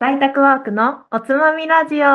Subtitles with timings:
[0.00, 2.06] 在宅ワークのおつまみラジオ。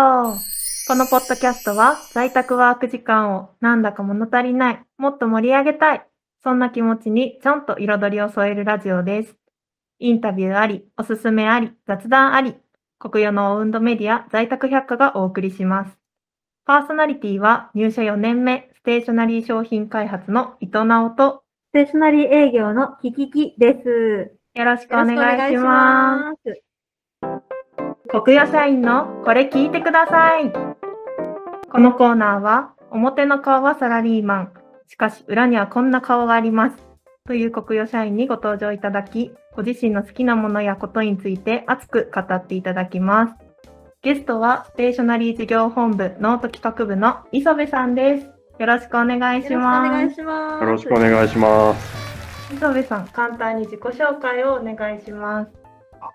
[0.88, 6.08] このポッドキャストは在宅ワーク時間をなんだか物足りない、もっと盛り上げたい。
[6.46, 9.36] そんな気持ちにちょんと彩りを添えるラジオです。
[10.00, 12.56] インタビューあり、おすすめあり、雑談あり、
[13.00, 15.98] コクヨのオウンドメディア在宅百科がお送りします。
[16.64, 24.38] パーソナリティは入社4年目、ステーショナリー商品開発の伊藤直と、ステーショナリー営業のキキキです。
[24.58, 26.63] よろしくお願いします。
[28.14, 28.22] す。
[28.22, 30.52] コクヨ社員のこれ聞いてください。
[31.72, 34.54] このコーナーは、表の顔はサラリーマン。
[34.88, 36.76] しかし、裏にはこんな顔があります。
[37.26, 43.34] というコクヨ社員にご登場いただき、ご自身の好きなものやことについて熱く語っていただきます。
[44.04, 48.30] ゲストは、ステーショナリー事業本部ノート企画部の磯部さんです。
[48.60, 50.12] よろしくお願いしよろしくお願ます。
[50.12, 50.64] いします。
[50.64, 52.54] よろしくお願いします。
[52.54, 55.63] 磯部さん、簡単に自己紹介をお願いします。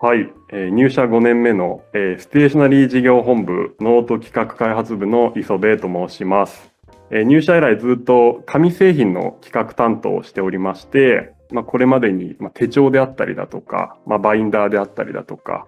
[0.01, 6.71] はい、えー入社5年目の、えーステーショナリー事業本部ノート企画開発部の磯部と申します。
[7.11, 15.65] えー入社以来ずっと紙製品の企画担当をしておりまして、まあ、これまでに、まあ、手帳であったりだとか、まあ、バインダーであったりだとか、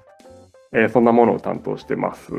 [0.71, 2.31] えーそんなものを担当してます。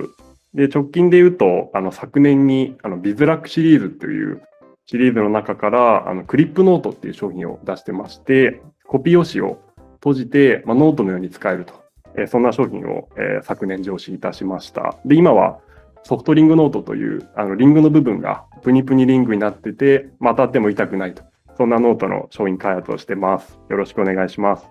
[0.55, 4.42] で、直近で言うと、あの、昨年に、あの、ビズラックシリーズという
[4.86, 9.58] シリーズの中から、あの、クリップノートっていう商品を出してまして、コピー用紙を
[10.02, 11.81] 綴じて、まあ、ノートのように使えると。
[12.14, 14.97] えーそんな商品を、えー昨年上市いたしました。
[15.05, 15.61] で、今は
[16.03, 21.22] ソフトリングノートという、あの、リングの部分がプニプニリングになってて、まあ当たっても痛くないと。
[21.56, 23.59] そんなノートの商品開発をしてます。
[23.70, 24.69] よろしくお願いします。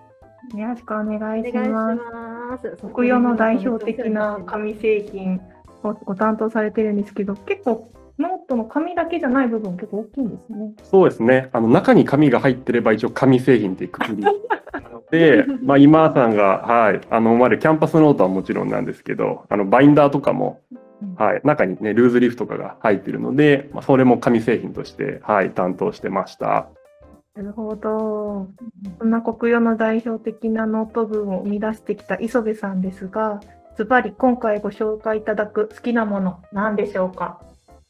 [0.54, 2.00] よろしくお願いします。
[2.52, 2.76] ます。
[2.92, 5.40] コクヨの代表的な紙製品
[5.82, 10.72] をご担当されてるんですけど、結構ノートの紙だけじゃない部分結構大きいんですね。
[10.82, 11.48] そうですね。
[11.52, 14.24] あの、中に紙が入ってれば一応紙製品っていうくくり。
[15.10, 20.60] で、 まあ今さんが、はい、あの、までキャンパスノートはもちろんなんですけど、あの、バインダーとかも、
[21.16, 26.68] はい、中にね、ルーズリーフとかが入ってるので、まあ、それも紙製品として、はい、担当してました。
[27.34, 28.48] なるほど。
[28.98, 33.40] そんなコクヨの代表的なノート文を生み出してきた磯部さんですが、
[33.76, 37.40] ズバリ今回ご紹介いただく好きなもの何でしょうか？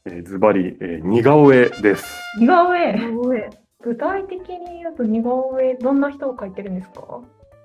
[0.05, 2.05] えーズバリ、えー似顔絵です。
[2.37, 3.51] 似顔絵上。
[3.85, 7.21] 具体的に言うと似顔絵どんな人を描いてるんですか？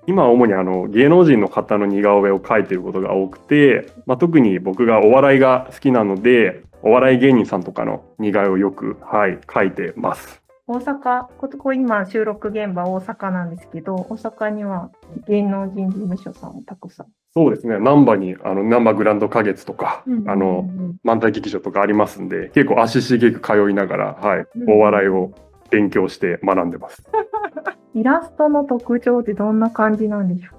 [0.06, 10.40] 今は主にあの芸能人の方の似顔絵を描いてることが多くて、まあ、特に僕がお笑いが好きなので、お笑い芸人さんとかの似顔絵をよく、はい、描いてます。
[10.68, 14.90] 大阪、ここ今収録現場大阪なんですけど、大阪には
[15.26, 17.06] 芸能人事務所さんもたくさん。
[17.38, 20.68] そうですね、難波に、あの、難波グランド花月とか、うんあの、
[21.04, 25.30] 漫才劇場とかありますんで、結構足しげく通いながら、はい、うんお笑いを
[25.70, 27.04] 勉強して学んでます。
[27.94, 30.50] イラストの特徴ってどんな感じなんでしょ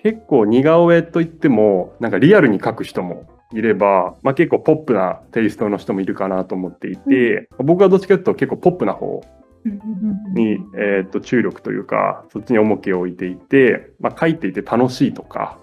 [0.00, 9.24] 結構似顔絵といっても、なんかリアルに描く人もいれば、まあ結構ポップなテイストの人もいるかなと思っていて、僕はどっちかというと結構ポップな方
[9.64, 15.58] うに、えー、と注力というかそっちに重きを置いていて、まあ、書いていて楽しいとか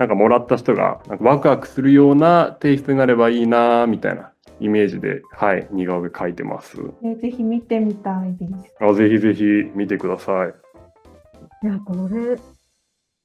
[0.00, 8.74] なんかもらった人がなんかワクワクするようなテイストになればいいなみたいなイメージで、はい、似顔絵描いてますねぜひ見てみたいです。
[8.80, 9.44] あぜひぜひ
[9.74, 10.54] 見てください
[11.62, 12.38] いや、これ、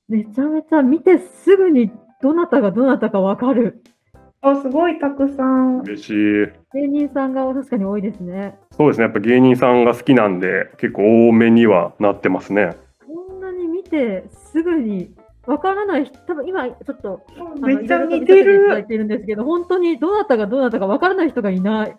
[0.09, 1.89] めちゃめちゃ見てすぐに
[2.21, 3.81] どなたがどなたかわかる。
[4.41, 5.79] あ、すごいたくさん。
[5.79, 6.13] 嬉しい
[6.73, 8.59] 芸人さんが確かに多いですね。
[8.75, 12.75] そうですねやっぱ芸人さんが好きなんで結構多めにはなってますね
[13.07, 15.15] こんなに見てすぐに
[15.47, 18.87] わからない人、多分今ちょっとあのめっちゃ似て見させていただいる。
[18.87, 21.97] てるんですけど、本当にどなたがどなたかわからない人がいない。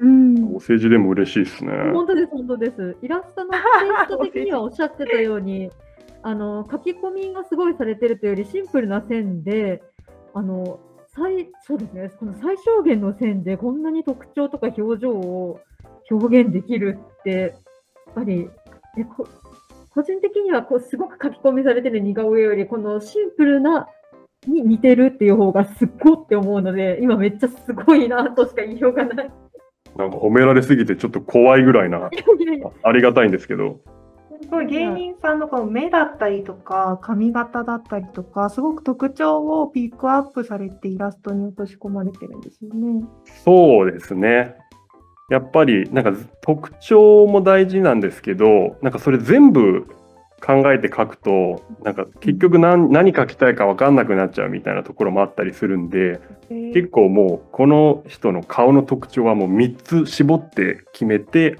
[0.00, 0.56] うん。
[0.56, 2.96] お世辞でも嬉しいですね本当です、本当です。
[3.02, 3.60] イラストのテイ
[4.04, 5.70] スト的にはおっしゃってたように、
[6.22, 9.82] あの書き込みがすごいされてるというよりシンプルな線で、
[10.34, 10.80] あの
[11.14, 15.60] 最そうですね、この最小限の線でこんなに特徴とか表情を
[16.10, 17.54] 表現できるって、
[18.06, 18.48] やっぱり、
[18.98, 19.26] えこ
[19.94, 23.88] 個人的にはこうすごく書き込みされてる似顔絵より、このシンプルな
[24.46, 29.30] に似てるっていう方がすっごって思うので、今めっちゃすごいなとしか言いようがない。
[29.96, 32.08] なんか褒められすぎてちょっと怖いぐらいな
[32.82, 33.80] ありがたいんですけど
[34.40, 43.04] すごい芸人さんのこの目だったりとか髪型だったりとかすごく特徴をピックアップされてイラストに落とし込まれてるんですよね。
[43.44, 44.56] そうですね。
[45.32, 46.12] やっぱりなんか
[46.42, 49.86] 特徴も大事なんですけど、なんかそれ全部
[50.44, 56.20] 考えて書くと、なんか結局何何書きたいか分かんなくなっちゃうみたいなところもあったりするんで、
[56.74, 61.56] 結構もうこの人の顔の特徴はもう3つ絞って決めて、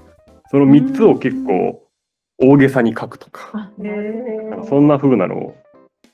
[0.51, 1.81] その3つを結構
[2.37, 5.55] 大げさに書くとか、なんかそんな風なのを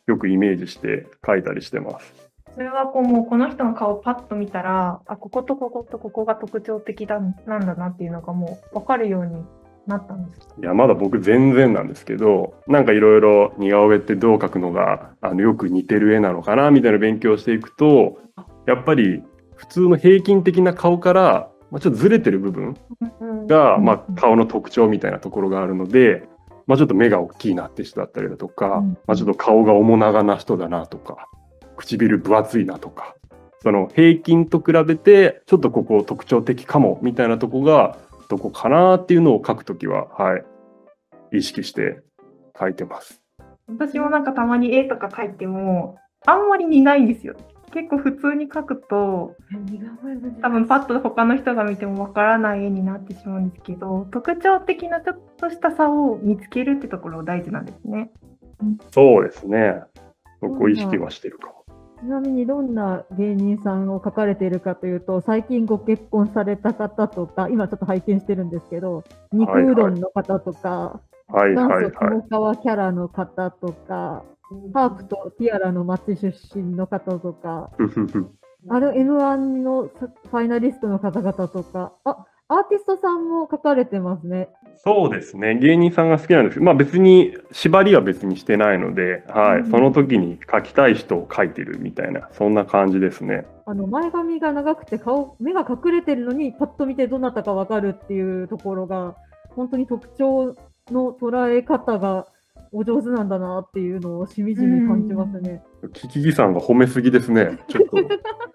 [0.08, 2.29] よくイメージして書いたりしてます。
[2.60, 9.46] それはこうもうこの人の顔をパッと見たら、あ、こことこことここが特徴的だなんだなっていうのがもう分かるように
[9.88, 10.40] なったんです。
[10.50, 18.18] かいや、まだ僕全然なんですけど、なんかいろいろ似顔絵ってどう描くのが、あの、よく似てる絵なのかな、みたいな勉強をしていくと、
[18.68, 19.24] やっぱり
[19.56, 22.76] 普通の平均的な顔から、まあ、ちょっとずれてる部分
[23.48, 26.28] が、うんまあ、顔の特徴みたいなところがあるので、
[26.68, 31.30] まあ、ちょっと目が大きいなって人だったりだとか、うんまあ、ちょっと顔が面長な人だなとか、
[31.80, 33.16] 唇分厚いなとか、
[33.62, 37.98] その平均と比べて、ちょっとここ特徴的かもみたいなとこが、
[38.30, 40.38] どこかなっていうのを書くときは、は
[41.32, 42.02] い、意識して
[42.58, 43.22] 書いてます。
[43.68, 47.36] 私もなんかたまに絵とか描いても、あんまり似ないんですよ。
[47.72, 49.36] 結構普通に描くと、
[50.42, 58.12] 多分パッと他の人が見てもわからない絵になってしまうんですけど、特徴的なちょっとした差を見つけるってところ大事なんですね。
[58.92, 59.82] そうですね。
[60.42, 61.59] 僕を意識はしてるかも。
[62.00, 69.04] ちなみにどんな芸人さんを書かれているかというと、最近ご結婚された方とか、今ちょっと拝見してるんですけど、
[69.34, 72.06] 肉うどんの方とか、はいはいはい元祖。
[72.06, 74.24] 友川キャラの方とか、
[74.74, 77.70] ハープとティアラの町出身の方とか、
[78.70, 84.50] あの N1 のファイナリストの方々とか、あ、アーティストさんも書かれてますね。
[84.78, 85.60] そうですね。
[85.60, 93.46] 芸人さんが好きなんですけど、まあ別に縛りは別にしてないので、はい、うんその時に書きたい人を書いてるみたいな、そんな感じですね。
[93.68, 99.16] あの前髪が長くて顔、目が隠れてるのに、パッと見てどなたかわかるっていうところが、
[99.56, 100.56] 本当に特徴
[100.90, 102.26] の捉え方が
[102.72, 105.62] お上手なんだなっていうのをしみじみ感じますね。
[105.94, 107.60] キキキさんが褒めすぎですね。
[107.68, 107.98] ちょっと。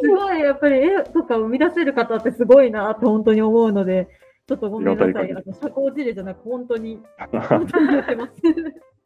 [0.00, 4.08] すごい、やっぱり絵とか生み出せる方ってすごいなって本当に思うので、
[4.46, 5.32] ちょっとごめんなさい。
[5.32, 7.00] あ社交辞令じゃなく、本当に、
[7.32, 8.32] 本当に言ってます。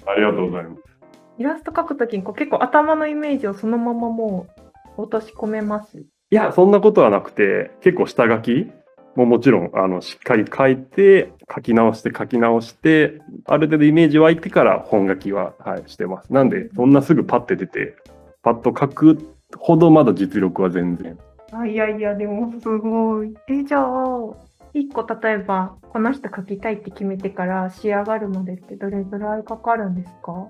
[0.07, 0.83] ありがとうございます。
[1.39, 4.47] イラスト描くときにこう結構頭のイメージをそのままも
[4.97, 5.99] う落とし込めます。
[5.99, 8.71] いや、そんなことはなくて、結構下書き
[9.17, 16.33] ももちろん、あの、しっかり書いて、書き直して書き直して、ある程度イメージ湧いてから本書きは、はい、してます。
[16.33, 17.97] なんで、そんなすぐパッて出て、
[18.43, 19.19] パッと書く
[19.59, 21.19] ほどまだ実力は全然。
[21.53, 23.35] あいやいや、でもすごい。
[23.49, 23.87] え、じゃあ、
[24.73, 30.49] 一個例えば、この人描きたいって決めてから仕上がるまでってどれぐらいかかるんですか？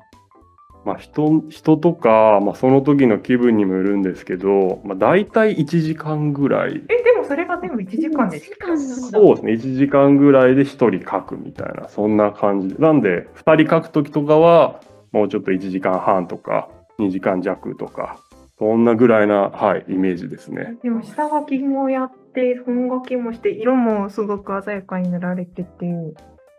[0.84, 6.82] まあ、人、人とか、まあ、その時の気分にもよるんですけど、まあ、大体1時間ぐらい。
[6.88, 8.76] え、でもそれが全部1時間ですか？
[8.76, 9.52] そうですね。
[9.52, 12.76] 1時間ぐらいで1人書くみたいな、そんな感じ。
[12.81, 14.81] なんで、2人書く時とかは、
[15.12, 16.69] もうちょっと1時間半とか、
[16.99, 18.19] 2時間弱とか、
[18.62, 20.76] そんなぐらいな、はい、イメージですね。
[20.85, 25.85] でも下書きもやって、本書きもして、色もすごく鮮やかに塗られてて、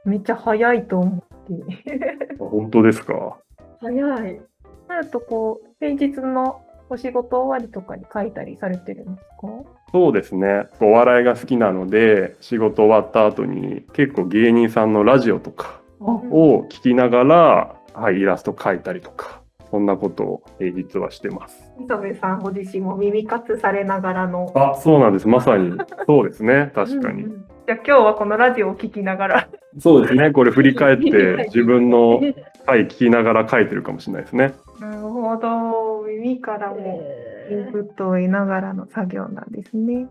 [0.04, 2.36] めっちゃ早いと思って。
[2.38, 3.38] 本当ですか？
[3.80, 4.42] 早い。
[4.90, 6.60] なるとこう、平日の
[6.90, 9.48] お仕事終わりとかに書いたりされてるんですか？
[9.94, 10.68] そうですね。
[10.82, 19.42] お笑いが好きなので、仕事終わった後に、結構芸人さんのラジオとかを聞きながら、はい、イラスト描いたりとか、
[19.72, 21.63] そんなことを平日はしてます。
[21.80, 24.52] 磯部さんご自身も耳活されながらの。
[24.56, 25.28] あ、そうなんです。
[25.28, 25.78] まさに。
[26.06, 26.72] そうですね。
[26.76, 27.24] 確かに。
[27.24, 29.50] うんうんじゃあ今日はこのラジオを聞きながら。
[29.80, 30.32] そうですね。
[30.32, 32.20] これ振り返って自分の
[32.66, 34.54] 回聞きながら書いてるかもしれないですね。
[34.82, 36.04] なるほど。
[36.06, 37.02] 耳からも
[37.50, 40.10] インプットを得ながらの作業なんですね。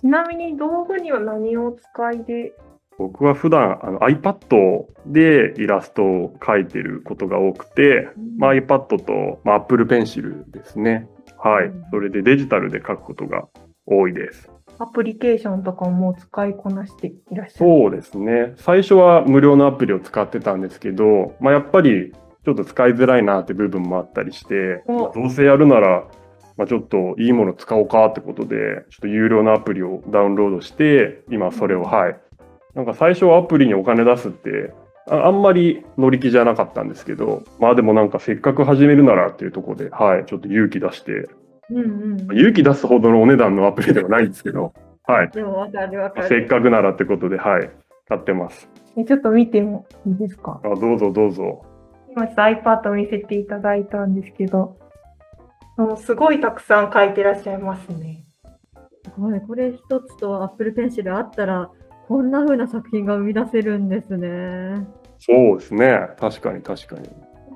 [0.00, 2.54] ちなみに道具には何をお使いで
[2.98, 11.08] 僕は普段あの iPad でイラストを描いてることが多くて、まあ、iPad と、まあ、Apple Pencil ですね。
[11.38, 11.84] はいうん。
[11.90, 13.44] それでデジタルで描くことが
[13.86, 14.50] 多いです。
[14.78, 17.70] アプリケーションとかをもう使いこなしていらっしゃる。
[17.70, 18.54] そうですね。
[18.56, 22.12] 最初は無料のアプリを使ってたんですけど、まあ、やっぱり
[22.44, 26.04] ちょっと使いづらいなって部分もあったりして、おまあどうせやるなら、
[26.56, 28.56] まあ、ちょっといいもの使おうかってことで、
[28.90, 32.20] ちょっと有料のアプリをダウンロードして、今それを、はい。
[32.76, 34.74] なんか最初はアプリにお金出すって、
[35.08, 41.26] ああんまり乗り気じゃなかったんですけど、まあでもなんかせっかく始めるならっていうところで、はい、ちょっと勇気出して、
[41.70, 42.38] うんうん。
[42.38, 45.30] 勇気出すほどのお値段のアプリではないんですけど、はい。
[45.30, 46.28] でもわかるわかる。
[46.28, 47.70] せっかくならってことで、はい、
[48.08, 48.68] 買ってます。
[48.98, 51.64] えちょっと見てもいいですかあどうぞどうぞ。
[52.10, 54.76] 今ちょっと iPad を見せていただいたんですけど、
[55.78, 58.26] もうすごいたくさん書いてらっしゃいますね。
[59.18, 61.70] はい、これ一つと Apple Pencil あったら、
[62.08, 64.86] こんな風な作品が生み出せるんですね。
[65.18, 66.08] そうですね。
[66.20, 67.08] 確かに確かに。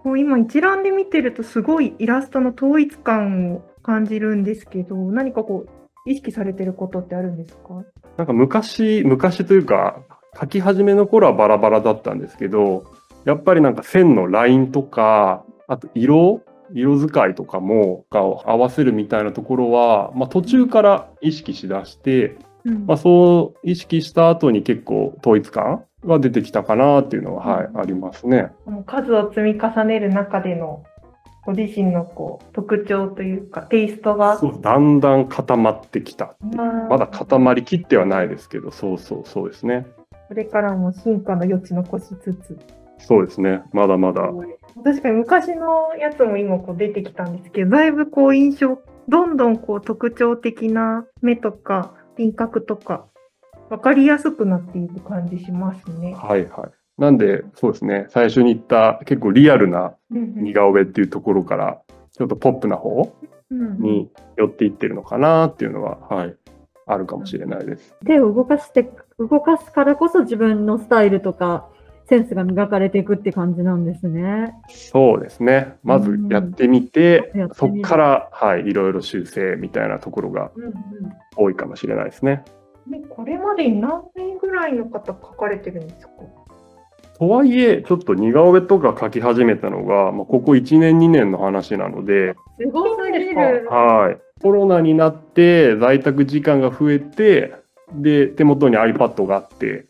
[0.03, 7.85] もう今一覧で見てるとすごいイラストの統一感を感じるんですけど、何かこう意識されてることってあるんですか？
[8.17, 10.01] なんか昔、昔というか、
[10.41, 12.85] 書き始めの頃はバラバラだったんですけど、
[13.25, 16.41] やっぱりなんか線のラインとか、あと色
[16.73, 22.87] 色使いとかもが合わせるみたいなところは、まあ、途中から意識しだして、うん。
[22.87, 28.53] まあ、そう意識した後に結構統一感が出てきたかなっていうのは、はい、うんありますね。
[28.87, 30.85] 数を積み重ねる中での
[31.45, 34.39] ご自身のこう特徴というかテイストが。
[34.39, 36.35] そうだんだん固まってきた。
[36.89, 39.87] まだ固まりきってはないですけどそうそうそうですね。
[40.29, 42.59] これからも進化の余地残しつつ。
[42.99, 43.63] そうですね。
[43.73, 44.31] まだまだ。
[44.85, 53.07] 確かに昔のやつも今こう出てきたんですけどだいぶこう印象どんどんこう特徴的な目とか輪郭とか
[53.71, 56.15] 分かりやすくなっていく感じしますね。
[56.15, 57.01] はいはい。
[57.01, 58.07] なんでそうですね。
[58.11, 61.81] 最初に言った結構リアルなうん似顔絵っていうところから
[62.13, 63.17] ちょっとポップな方
[63.51, 66.37] うんに寄っていってるのかなっていうのは、はい、
[66.87, 67.95] あるかもしれないです。
[68.05, 71.69] 手を動かして、動かすからこそ自分のスタイルとか
[72.11, 74.53] センスが磨かれていくって感じなんですね。
[74.69, 75.77] そうですね。
[75.83, 77.41] まずやってみて、うん。
[77.41, 80.73] やってそこから、はい、いろいろ修正みたいなところがうんうん。
[81.37, 82.45] 多いかもしれないですね。
[82.89, 86.13] でこれまでに何名ぐらいの方書かれてるんですか？
[87.19, 93.69] とはいえちょっと似顔絵とか描き始めたのが、まあ、ここ1年2年の話なので、すごすぎる。
[93.69, 97.55] はい、コロナになって在宅時間が増えて
[97.93, 99.90] で手元に iPad があってうん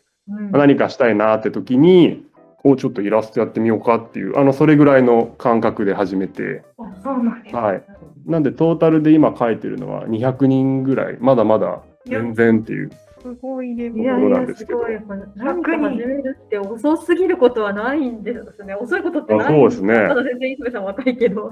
[0.51, 2.25] 何かしたいなって時に
[2.57, 7.83] こうちょっとイラストやってみようかっていうあのそれぐらいの感覚で始めてあそうなんですねはい
[8.25, 14.93] なんでトータルで今描いてるのは200人ぐらいまだまだ全然っていうすごいですいやいそうなんや、ですけどすごい。
[14.93, 18.73] やっぱ何か始めるって遅すぎることはないんですね。
[18.75, 21.51] 遅いことってあないそうですねまだ全然磯部さん若いけど。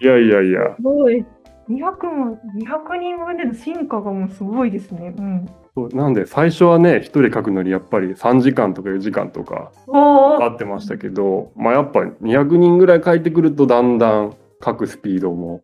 [0.00, 1.24] いやいやいやすごい。
[1.68, 5.14] 200も200人分での進化がもうすごいですね。
[5.18, 5.48] うん。
[5.90, 15.62] そうなんで最初はね一人描くのにやっぱり3時間とか4時間とかおかかってましたけど、まあ、やっぱ200人ぐらい描いてくるとだんだん描くスピードも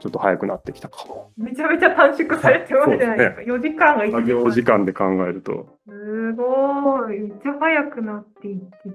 [0.00, 1.30] ちょっと速くなってきたかも。
[1.38, 3.42] めちゃめちゃ短縮されてますじゃないですか。
[3.42, 5.78] 4時間が1作業時間で考えると。
[5.88, 7.20] すごい。
[7.20, 8.94] めっちゃ早くなっていってる。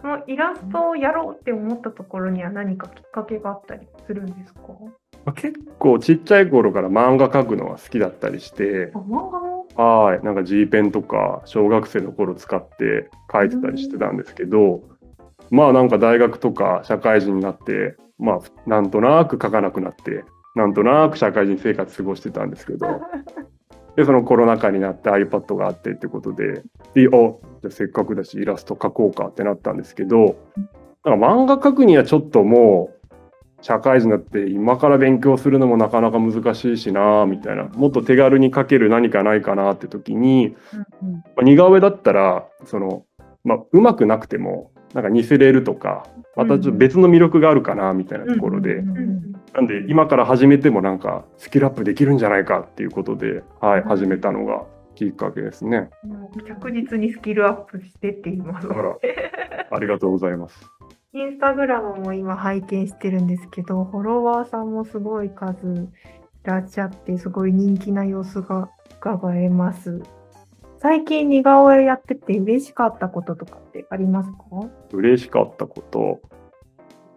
[0.00, 4.60] そのイラストをやろうって思ったところには何かきっかけがあったりするんですか？
[4.68, 4.90] まあ
[5.32, 8.92] 結構ちっちゃい頃から漫画描くのが好きだったりして。
[8.94, 9.66] あ、、漫画も？
[9.76, 14.82] はい、なんか G ペンとか小学生の頃使って描いてたりしてたんですけど、
[15.50, 22.86] まあなんか大学とか社会人になって、まあなんとなく描かなくなって、なんとなく社会人生活過ごしてたんですけど、
[23.96, 26.62] で、そのコロナ禍になって iPad があってってことで、
[26.94, 30.36] で、おじゃあせっかくだしイラスト描こうかってなったんですけど、
[31.04, 32.95] なんか漫画描くにはちょっともう、
[33.66, 37.64] 社会人になって今から勉強するのもなかなか難しいしなみたいな。
[37.64, 40.54] もっと手軽に描ける何かないかなって時に、
[41.02, 43.04] うんまあ似顔絵だったらその、
[43.42, 46.06] まあ、うまくなくてもなんか似せれるとか
[46.36, 55.88] またちょっと別の魅力があるかなみたいなところで、うんうんうんなんで今から始めてもなんかスキルアップできるんじゃないかっていうことで、はい、始めたのがきっかけですね。
[56.46, 58.74] 着実にスキルアップしてって言いますあ。
[58.74, 58.98] ら。
[59.70, 60.75] ありがとうございます。
[61.16, 65.88] インスタグラムも今拝見してるんですけど、フォロワーさんもすごい数い
[66.42, 68.68] らっしゃって、すごい人気な様子が
[69.00, 70.02] 伺えます。
[70.78, 74.36] 最近似顔絵やってて嬉しかったこととかってありますか？
[74.92, 76.20] 嬉しかったこと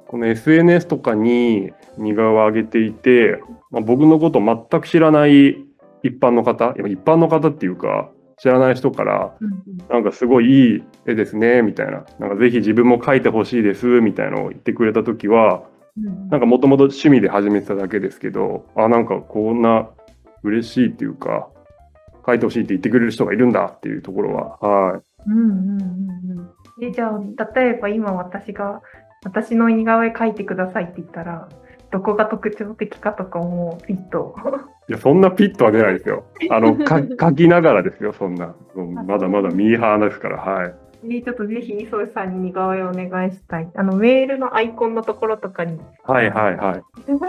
[0.08, 5.58] この SNS とかに似顔絵を上げていて、まあ、僕のこと全く知らない
[6.04, 9.34] 一般の方一般の方っていうか知らない人から
[9.90, 12.06] なんかすごいいい絵ですねみたいな。
[12.20, 15.64] なんかぜひ自分も描いてほしいですみたいなのを言ってくれた時は
[16.30, 19.90] なんかもともと趣味で始めてただけですけどあなんかこんな
[20.44, 21.50] 嬉しいっていうか
[22.24, 25.02] 描いてほしいって言ってくれる人がいるんだっていうところははい。
[25.28, 26.50] うんうんうんうん。
[26.82, 28.82] えじゃあ、例えば今私が、
[29.24, 31.50] 私の似顔絵描いてくださいって言ったら、
[31.92, 34.36] どこが特徴的かとかもピッと。
[34.88, 36.24] いや、そんなピッとは出ないですよ。
[36.50, 38.56] あの、か書きながらですよ、そんな。
[38.76, 40.74] うんまだまだミーハーですから、はい。
[41.02, 43.70] ねちょっとぜひ磯部さんに似顔絵をお願いしたい。
[43.76, 45.80] あのメールのアイコンのところとかに。
[46.04, 46.84] はいはいはい。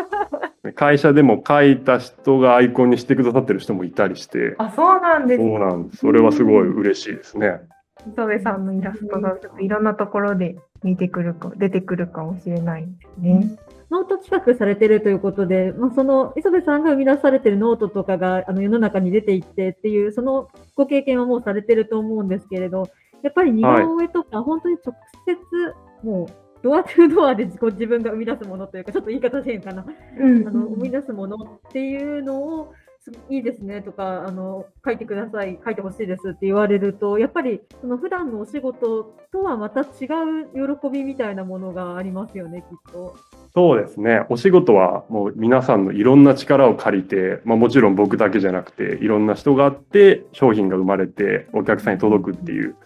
[0.75, 5.43] 会社でも書いた人がアイコンにしてくださってる人もいたりして、あ、そうなんです。
[5.43, 5.97] そうなんです。
[5.99, 7.61] それはすごい嬉しいですね。
[8.07, 13.57] 磯部さんのイラストがちょっといろんなところで見てくるか、出てくるかもしれないんですね。
[13.91, 22.89] ノート企画されてるということで、まあ、その磯部さんが生み出されてるノートとかがあの世の中に出ていってっていう、そのご経験はもうされてると思うんですけれど、
[23.23, 24.95] やっぱり似顔絵とか、本当に直
[25.27, 26.27] 接、もう
[26.63, 29.85] ドアトゥドアでご自分が生み出すものというか、ちょっと言い方変かな、
[30.19, 30.49] うん。
[30.49, 32.90] あの生み出すものっていうのをす
[33.31, 43.17] いいですねとか、あの、書いてください、書いてほしいですって言われると、やっぱり、その普段のお仕事とはまた違う喜びみたいなものがありますよね、きっと。
[43.55, 44.27] そうですね。
[44.29, 52.77] お仕事はもう皆さんのいろんな力を借りて、まあもちろん僕だけじゃなくて、いろんな人があって商品が生まれてお客さんに届くっていう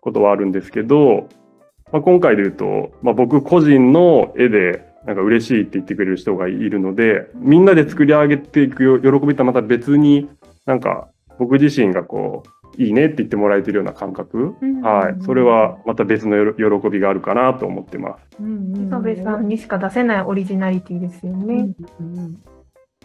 [0.00, 1.28] ことはあるんですけど、
[1.92, 10.28] まあ、今回で言うと、まあ僕個人の絵でなんか嬉しいって言ってくれる人がいるので、みんなで作り上げていく喜びとはまた別に
[10.66, 12.48] なんか僕自身がこう、
[12.82, 15.16] いいねって言ってもらえてるような感覚、うんはい。
[15.24, 18.36] それはまた別のよろ喜びがあるかなと思ってます。
[18.40, 21.70] 磯部さんにしか出せないオリジナリティですようんね。
[22.00, 22.38] うん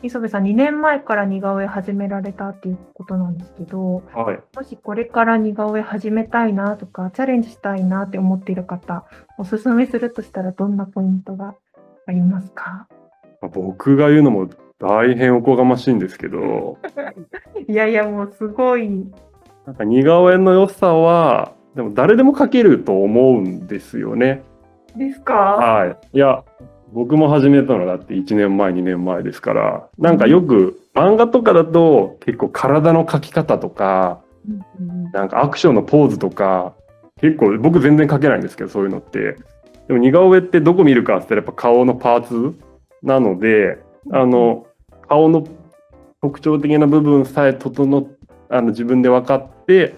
[0.03, 4.39] 磯部さん2年前から似顔絵始められたっていうことなんですけど、はい。
[4.53, 9.05] もしこれから似顔絵始めたいなとか、チャレンジしたいなって思っている方、
[9.39, 11.55] おすすめするとしたらどんなポイントが？
[12.07, 12.87] ありますか？
[13.41, 16.77] まあ僕が言うのも大変おこがましいんですけど、
[17.67, 18.89] いやいや、もうすごい。
[19.65, 24.43] なんか似顔絵の良さは、でも誰でも描けると思うんですよね。
[24.95, 25.33] ですか？
[25.33, 25.97] はい。
[26.13, 26.43] いや、
[26.91, 36.73] 僕も始めたのだって1年前、2年前ですから、なんかよく漫画とかだと結構体の描き方とか、うんうんなんかアクションのポーズとか、
[37.21, 39.37] 結構僕全然描けないんですけど、そういうのって。
[39.87, 42.59] でも似顔絵ってどこ見るかって言ったらやっぱ顔のパーツ
[43.01, 43.79] なので、
[44.11, 44.65] あの、
[45.07, 45.45] 顔の
[46.21, 48.07] 特徴的な部分さえ整っ
[48.49, 49.95] あの自分で分かって、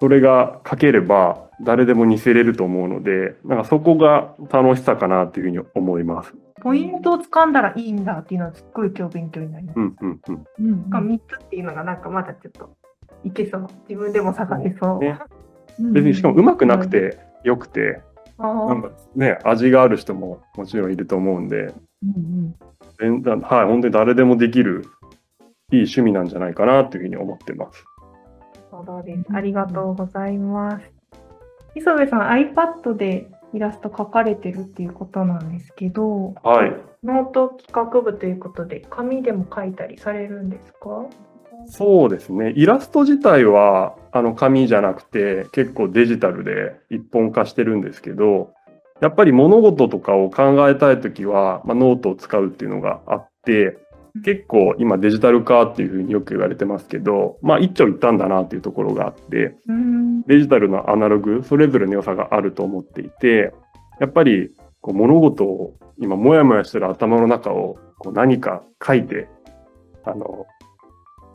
[0.00, 6.34] それが描ければ誰でも似せれると思うので、なんかそこが楽しさかなっていうふうに思います。
[6.60, 9.76] ポイントを掴んだらいいんだっていうのはすっごい今日勉強になります。
[9.78, 10.44] うんうんうん。
[10.58, 12.76] うんが3つっていうのがなんかまだちょっと
[13.24, 13.66] いけそう。
[13.88, 14.98] 自分でも探せそう。
[14.98, 15.18] ね
[15.78, 18.02] うん別にしかも上手くなくてよくて、
[18.38, 22.54] なんかね、味がある人ももちろんいると思うんで、うん
[22.98, 24.86] 全然はい、本当に誰でもできる
[25.70, 27.84] いい趣味なんじゃないかなっていうふうに思ってます。
[28.70, 29.24] そうです。
[29.34, 30.84] ありがとうございます。
[31.74, 36.72] 磯部さん、iPad でイラスト描かれてるっていうことなんですけど、はい。
[37.04, 41.06] ノート企画部ということで、紙でも描いたりされるんですか？
[41.68, 42.52] そうですね。
[42.56, 48.52] イラスト自体は、あの、紙じゃなくて、結構デジタルで一本化してるんですけど、
[49.00, 53.78] やっぱり物事とかを考えたいときは、まあ、ノートを使うっていうのがあって、
[54.24, 59.56] 結構今デジタル化っていうふうによく言われてますけど、まあ一長一短だなっていうところがあって。
[60.26, 63.52] デジタルのアナログ、それぞれの良さがあると思っていて、
[64.00, 64.50] やっぱり
[64.80, 69.28] こう物事を今もやもやしてる頭の中をこう何か書いて、
[70.04, 70.46] あの、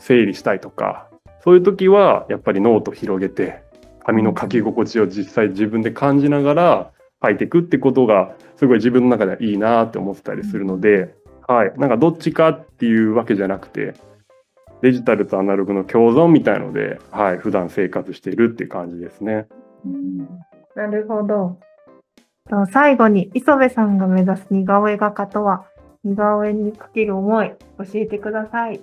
[0.02, 1.08] 整理したいとか、
[1.44, 3.64] そういう時はやっぱりノート広げて、
[4.04, 6.92] 紙の書き心地を実際自分で感じながら
[7.24, 11.16] 書いていくってことがすごい自分の中ではいいなって思ってたりするので、
[11.48, 11.74] はい。
[11.78, 13.94] なんかどっちかっていうわけじゃなくて、
[14.82, 17.38] デジタルとアナログの共存みたいので、はい。
[17.38, 19.48] 普段生活しているっていう感じですね。
[20.76, 21.60] なるほど。
[22.72, 25.66] 最後に、磯部さんが目指す似顔絵画家とは、
[26.04, 28.82] 似顔絵にかける思い、教えてください。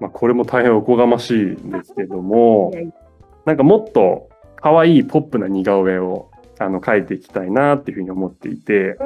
[0.00, 2.72] まあ、これも大変おこがましいんですけども
[3.46, 8.96] なんかもっと可愛いポップな似顔絵をあの描いていきたいなっていうふうに思っていて。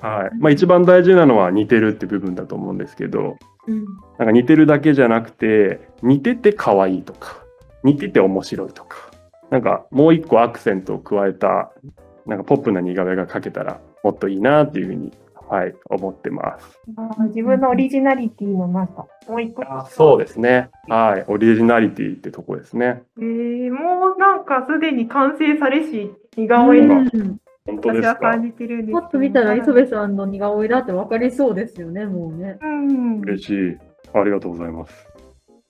[0.00, 0.38] はい。
[0.38, 3.84] まあ一番大事なのは似てるって部分だと思うんですけど、うん。
[4.18, 7.36] なんか似てるだけじゃなくて、似てて可愛いとか、
[7.82, 9.10] 似てて面白いとか、
[9.50, 11.72] なんかもう一個アクセントを加えた、
[12.26, 15.12] なんかポップな似顔絵が描けたらもっといいなっていうふうに、
[15.48, 16.80] はい、思ってます。
[17.28, 19.62] 自分のオリジナリティのなんか、もう一個。
[19.88, 20.70] そうですね。
[20.88, 21.24] はい。
[21.28, 23.02] オリジナリティってとこですね。
[23.18, 28.08] えー、もうなんかすでに完成されし、似顔絵うん本当ですか？
[28.08, 28.42] 私は感。
[28.42, 32.58] じてるんですけどパッと見たら磯部さんの似顔絵だって分かりそうですよね、もうね。
[32.60, 33.20] うん。
[33.20, 33.78] 嬉しい。
[34.14, 35.08] ありがとうございます。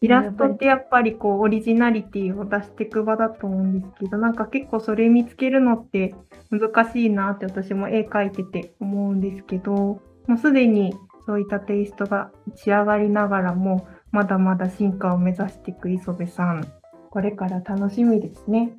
[0.03, 6.15] イラストってやっぱりこうオリジナリティを出していく場だと思うんですけどなんか結構それ見つけるのって
[6.51, 10.03] 難しいなって私も絵描いてて思うんですけども
[10.35, 16.71] うすでにそういったテイストが仕上がりながらもまだまだ進化を目指していく磯部さん
[17.11, 18.73] これから楽しみですね。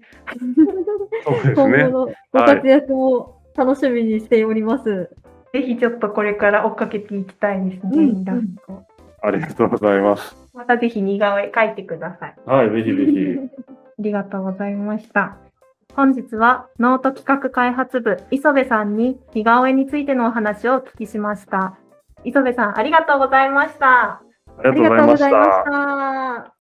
[1.26, 2.06] そうです今ね後。
[2.06, 5.10] のご活躍も楽しみにしております。
[5.54, 8.87] ぜひちょっとこれから追っかけていきたいですね、うんイラスト。
[9.22, 10.36] ありがとうございます。
[10.54, 12.36] またぜひ似顔絵描いてください。
[12.46, 13.40] はい、ぜひぜひ。
[14.00, 15.38] ありがとうございました。
[15.96, 21.78] 本日はノート企画開発部磯部さんに似顔絵についてのお話をお聞きしました。
[22.24, 24.22] 磯部さんありがとうございました。
[24.60, 25.72] ありがとうございました。
[25.72, 26.57] た。